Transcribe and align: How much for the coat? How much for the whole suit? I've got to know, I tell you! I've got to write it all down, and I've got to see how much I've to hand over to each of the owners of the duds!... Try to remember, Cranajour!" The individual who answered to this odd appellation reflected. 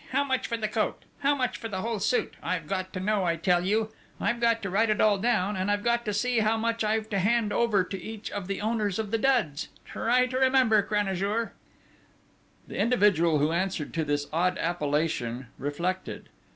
How 0.13 0.23
much 0.23 0.47
for 0.47 0.57
the 0.57 0.67
coat? 0.67 1.03
How 1.19 1.35
much 1.35 1.57
for 1.57 1.67
the 1.69 1.81
whole 1.81 1.99
suit? 1.99 2.33
I've 2.41 2.65
got 2.65 2.91
to 2.93 2.99
know, 2.99 3.23
I 3.23 3.35
tell 3.35 3.63
you! 3.63 3.91
I've 4.19 4.39
got 4.39 4.63
to 4.63 4.69
write 4.71 4.89
it 4.89 4.99
all 4.99 5.19
down, 5.19 5.55
and 5.55 5.69
I've 5.69 5.83
got 5.83 6.05
to 6.05 6.11
see 6.15 6.39
how 6.39 6.57
much 6.57 6.83
I've 6.83 7.07
to 7.11 7.19
hand 7.19 7.53
over 7.53 7.83
to 7.83 8.01
each 8.01 8.31
of 8.31 8.47
the 8.47 8.61
owners 8.61 8.97
of 8.97 9.11
the 9.11 9.19
duds!... 9.19 9.67
Try 9.85 10.25
to 10.25 10.39
remember, 10.39 10.81
Cranajour!" 10.81 11.51
The 12.67 12.77
individual 12.79 13.37
who 13.37 13.51
answered 13.51 13.93
to 13.93 14.03
this 14.03 14.25
odd 14.33 14.57
appellation 14.57 15.49
reflected. 15.59 16.29